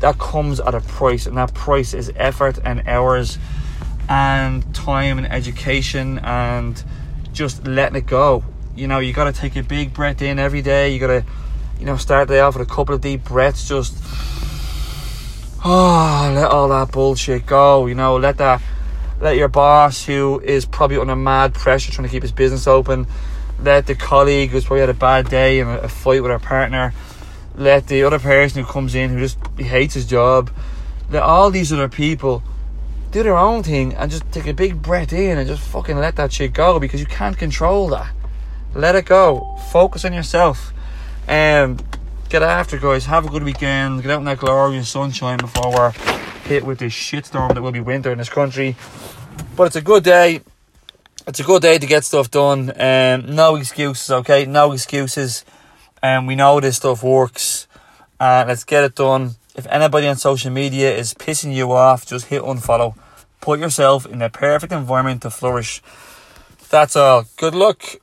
that 0.00 0.18
comes 0.18 0.60
at 0.60 0.74
a 0.74 0.80
price, 0.80 1.26
and 1.26 1.36
that 1.36 1.54
price 1.54 1.94
is 1.94 2.10
effort 2.16 2.58
and 2.64 2.88
hours 2.88 3.38
and 4.08 4.74
time 4.74 5.18
and 5.18 5.26
education 5.30 6.18
and 6.20 6.82
just 7.32 7.66
letting 7.66 7.96
it 7.96 8.06
go. 8.06 8.44
You 8.76 8.88
know, 8.88 8.98
you 8.98 9.12
got 9.12 9.24
to 9.24 9.32
take 9.32 9.56
a 9.56 9.62
big 9.62 9.94
breath 9.94 10.22
in 10.22 10.38
every 10.38 10.62
day. 10.62 10.92
You 10.92 10.98
got 10.98 11.06
to, 11.08 11.24
you 11.78 11.86
know, 11.86 11.96
start 11.96 12.28
the 12.28 12.34
day 12.34 12.40
off 12.40 12.56
with 12.56 12.68
a 12.68 12.72
couple 12.72 12.94
of 12.94 13.00
deep 13.00 13.24
breaths. 13.24 13.68
Just, 13.68 13.96
oh, 15.64 16.32
let 16.34 16.50
all 16.50 16.68
that 16.68 16.92
bullshit 16.92 17.46
go. 17.46 17.86
You 17.86 17.94
know, 17.94 18.16
let 18.16 18.38
that 18.38 18.60
Let 19.20 19.36
your 19.36 19.48
boss, 19.48 20.04
who 20.04 20.40
is 20.40 20.66
probably 20.66 20.98
under 20.98 21.16
mad 21.16 21.54
pressure 21.54 21.92
trying 21.92 22.08
to 22.08 22.12
keep 22.12 22.22
his 22.22 22.32
business 22.32 22.66
open, 22.66 23.06
let 23.60 23.86
the 23.86 23.94
colleague 23.94 24.50
who's 24.50 24.64
probably 24.64 24.80
had 24.80 24.90
a 24.90 24.94
bad 24.94 25.30
day 25.30 25.60
and 25.60 25.70
a 25.70 25.88
fight 25.88 26.20
with 26.20 26.30
her 26.30 26.38
partner, 26.38 26.92
let 27.54 27.86
the 27.86 28.02
other 28.02 28.18
person 28.18 28.64
who 28.64 28.70
comes 28.70 28.94
in 28.94 29.10
who 29.10 29.20
just 29.20 29.38
hates 29.56 29.94
his 29.94 30.06
job, 30.06 30.50
let 31.10 31.22
all 31.22 31.50
these 31.50 31.72
other 31.72 31.88
people 31.88 32.42
do 33.14 33.22
their 33.22 33.36
own 33.36 33.62
thing 33.62 33.94
and 33.94 34.10
just 34.10 34.28
take 34.32 34.48
a 34.48 34.52
big 34.52 34.82
breath 34.82 35.12
in 35.12 35.38
and 35.38 35.46
just 35.46 35.62
fucking 35.62 35.96
let 35.96 36.16
that 36.16 36.32
shit 36.32 36.52
go 36.52 36.80
because 36.80 36.98
you 36.98 37.06
can't 37.06 37.38
control 37.38 37.86
that. 37.88 38.12
Let 38.74 38.96
it 38.96 39.06
go. 39.06 39.56
Focus 39.70 40.04
on 40.04 40.12
yourself. 40.12 40.72
Um, 41.28 41.78
get 42.28 42.42
after, 42.42 42.76
guys. 42.76 43.06
Have 43.06 43.24
a 43.24 43.28
good 43.28 43.44
weekend. 43.44 44.02
Get 44.02 44.10
out 44.10 44.18
in 44.18 44.24
that 44.24 44.38
glorious 44.38 44.88
sunshine 44.88 45.38
before 45.38 45.72
we're 45.72 45.92
hit 46.42 46.64
with 46.64 46.80
this 46.80 46.92
shitstorm 46.92 47.54
that 47.54 47.62
will 47.62 47.70
be 47.70 47.78
winter 47.78 48.10
in 48.10 48.18
this 48.18 48.28
country. 48.28 48.74
But 49.54 49.68
it's 49.68 49.76
a 49.76 49.80
good 49.80 50.02
day. 50.02 50.40
It's 51.24 51.38
a 51.38 51.44
good 51.44 51.62
day 51.62 51.78
to 51.78 51.86
get 51.86 52.02
stuff 52.02 52.32
done. 52.32 52.72
Um, 52.80 53.32
no 53.32 53.54
excuses, 53.54 54.10
okay? 54.10 54.44
No 54.44 54.72
excuses. 54.72 55.44
And 56.02 56.18
um, 56.18 56.26
we 56.26 56.34
know 56.34 56.58
this 56.58 56.78
stuff 56.78 57.04
works. 57.04 57.68
Uh, 58.18 58.44
let's 58.48 58.64
get 58.64 58.82
it 58.82 58.96
done. 58.96 59.36
If 59.54 59.66
anybody 59.68 60.08
on 60.08 60.16
social 60.16 60.50
media 60.50 60.94
is 60.94 61.14
pissing 61.14 61.54
you 61.54 61.72
off, 61.72 62.06
just 62.06 62.26
hit 62.26 62.42
unfollow. 62.42 62.96
Put 63.40 63.60
yourself 63.60 64.04
in 64.06 64.20
a 64.20 64.28
perfect 64.28 64.72
environment 64.72 65.22
to 65.22 65.30
flourish. 65.30 65.80
That's 66.70 66.96
all. 66.96 67.26
Good 67.36 67.54
luck. 67.54 68.00